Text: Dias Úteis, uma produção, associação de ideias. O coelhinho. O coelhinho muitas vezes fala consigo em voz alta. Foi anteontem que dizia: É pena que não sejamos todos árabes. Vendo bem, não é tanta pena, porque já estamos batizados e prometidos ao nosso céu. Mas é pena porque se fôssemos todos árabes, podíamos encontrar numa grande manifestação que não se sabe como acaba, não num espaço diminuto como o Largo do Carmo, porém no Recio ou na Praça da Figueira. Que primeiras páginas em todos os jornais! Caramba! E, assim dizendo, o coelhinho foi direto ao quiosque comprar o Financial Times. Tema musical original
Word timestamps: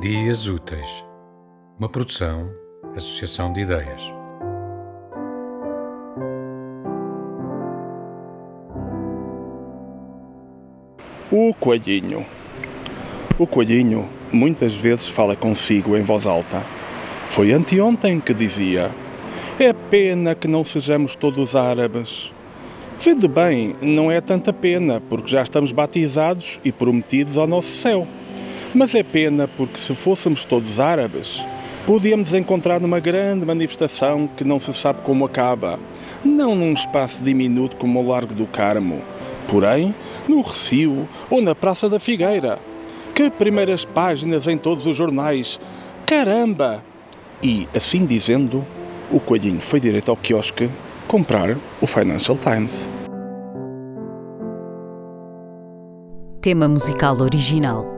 Dias 0.00 0.46
Úteis, 0.46 1.04
uma 1.76 1.88
produção, 1.88 2.48
associação 2.94 3.52
de 3.52 3.62
ideias. 3.62 4.00
O 11.32 11.52
coelhinho. 11.52 12.24
O 13.40 13.44
coelhinho 13.44 14.08
muitas 14.32 14.72
vezes 14.72 15.08
fala 15.08 15.34
consigo 15.34 15.96
em 15.96 16.02
voz 16.02 16.26
alta. 16.26 16.62
Foi 17.28 17.52
anteontem 17.52 18.20
que 18.20 18.32
dizia: 18.32 18.94
É 19.58 19.72
pena 19.72 20.36
que 20.36 20.46
não 20.46 20.62
sejamos 20.62 21.16
todos 21.16 21.56
árabes. 21.56 22.32
Vendo 23.00 23.28
bem, 23.28 23.74
não 23.82 24.12
é 24.12 24.20
tanta 24.20 24.52
pena, 24.52 25.00
porque 25.00 25.32
já 25.32 25.42
estamos 25.42 25.72
batizados 25.72 26.60
e 26.64 26.70
prometidos 26.70 27.36
ao 27.36 27.48
nosso 27.48 27.70
céu. 27.78 28.06
Mas 28.74 28.94
é 28.94 29.02
pena 29.02 29.48
porque 29.48 29.78
se 29.78 29.94
fôssemos 29.94 30.44
todos 30.44 30.78
árabes, 30.78 31.44
podíamos 31.86 32.34
encontrar 32.34 32.78
numa 32.80 33.00
grande 33.00 33.46
manifestação 33.46 34.28
que 34.36 34.44
não 34.44 34.60
se 34.60 34.74
sabe 34.74 35.00
como 35.02 35.24
acaba, 35.24 35.78
não 36.22 36.54
num 36.54 36.74
espaço 36.74 37.22
diminuto 37.22 37.76
como 37.76 37.98
o 37.98 38.06
Largo 38.06 38.34
do 38.34 38.46
Carmo, 38.46 39.02
porém 39.48 39.94
no 40.28 40.42
Recio 40.42 41.08
ou 41.30 41.40
na 41.40 41.54
Praça 41.54 41.88
da 41.88 41.98
Figueira. 41.98 42.58
Que 43.14 43.30
primeiras 43.30 43.86
páginas 43.86 44.46
em 44.46 44.58
todos 44.58 44.86
os 44.86 44.94
jornais! 44.94 45.58
Caramba! 46.04 46.84
E, 47.42 47.66
assim 47.74 48.04
dizendo, 48.04 48.64
o 49.10 49.18
coelhinho 49.18 49.60
foi 49.60 49.80
direto 49.80 50.10
ao 50.10 50.16
quiosque 50.16 50.68
comprar 51.08 51.56
o 51.80 51.86
Financial 51.86 52.36
Times. 52.36 52.86
Tema 56.42 56.68
musical 56.68 57.18
original 57.20 57.97